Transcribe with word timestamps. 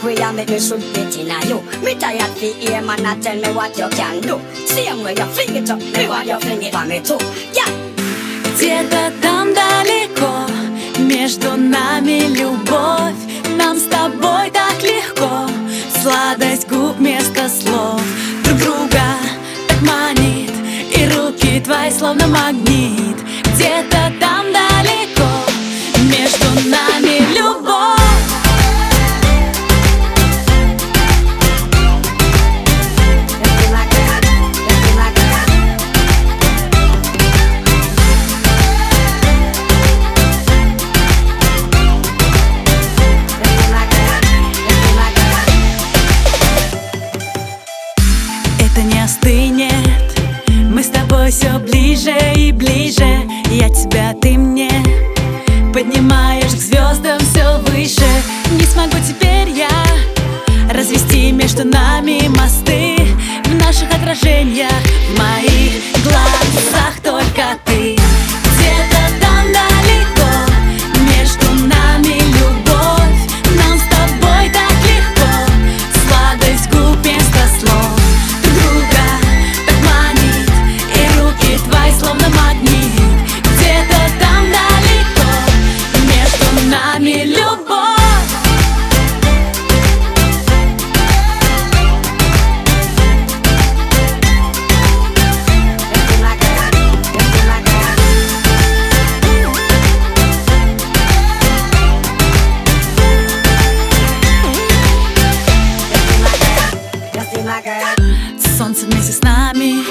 queer 0.00 0.32
make 0.32 0.48
me 0.48 0.58
should 0.58 0.80
be 0.94 1.02
in 1.02 1.48
you. 1.48 1.60
Me 1.82 1.94
tired 1.94 2.30
fi 2.38 2.52
hear 2.52 2.82
man 2.82 3.06
a 3.06 3.20
tell 3.20 3.36
me 3.36 3.52
what 3.54 3.76
you 3.78 3.88
can 3.90 4.20
do. 4.20 4.40
Same 4.66 5.02
way 5.02 5.14
you 5.14 5.26
fling 5.26 5.56
it 5.56 5.70
up, 5.70 5.78
me 5.78 6.08
want 6.08 6.26
you 6.26 6.38
fling 6.40 6.62
it 6.62 6.74
for 6.74 6.84
me 6.86 7.00
too. 7.00 7.18
Yeah. 7.52 7.86
Где-то 8.56 9.12
там 9.20 9.52
далеко 9.52 10.46
Между 10.98 11.56
нами 11.56 12.22
любовь 12.34 13.20
Нам 13.54 13.76
с 13.76 13.82
тобой 13.82 14.50
так 14.50 14.82
легко 14.82 15.46
Сладость 16.00 16.66
губ 16.66 16.96
вместо 16.96 17.50
слов 17.50 18.00
Друг 18.44 18.58
друга 18.58 19.04
так 19.68 19.82
манит 19.82 20.50
И 20.90 21.06
руки 21.14 21.60
твои 21.60 21.90
словно 21.90 22.26
магнит 22.28 23.18
Где-то 23.54 24.10
там 24.18 24.46
далеко 24.50 25.28
Между 26.04 26.70
нами 26.70 27.15
Это 49.22 49.28
не 49.28 49.66
остынет 49.66 50.70
Мы 50.70 50.82
с 50.82 50.88
тобой 50.88 51.30
все 51.30 51.58
ближе 51.58 52.14
и 52.34 52.52
ближе. 52.52 53.22
Я 53.50 53.68
тебя, 53.68 54.14
ты 54.20 54.36
мне. 54.36 54.70
Поднимаешь 55.72 56.52
к 56.52 56.58
звездам 56.58 57.18
все 57.20 57.58
выше. 57.66 58.06
Не 58.52 58.64
смогу 58.64 58.96
теперь 59.06 59.50
я 59.50 59.68
Развести 60.70 61.32
между 61.32 61.64
нами 61.64 62.28
мосты. 62.28 62.96
В 63.44 63.54
наших 63.54 63.88
отражениях 63.94 64.72
That? 107.46 107.96
Солнце 108.58 108.86
вместе 108.86 109.12
с 109.12 109.22
нами. 109.22 109.84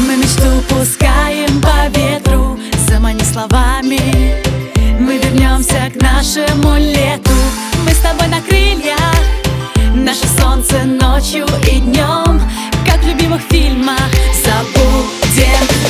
Мы 0.00 0.16
мечту 0.16 0.60
пускаем 0.68 1.60
по 1.60 1.86
ветру 1.96 2.58
Замани 2.88 3.22
словами. 3.22 4.42
Мы 4.98 5.18
вернемся 5.18 5.92
к 5.92 6.02
нашему 6.02 6.76
лету. 6.76 7.30
Мы 7.84 7.92
с 7.92 7.98
тобой 7.98 8.26
на 8.26 8.40
крыльях. 8.40 8.98
Наше 9.94 10.26
солнце 10.26 10.82
ночью 10.84 11.46
и 11.70 11.78
днем. 11.78 12.40
Как 12.84 13.00
в 13.04 13.06
любимых 13.06 13.42
фильмах. 13.42 14.10
Забудем 14.44 15.83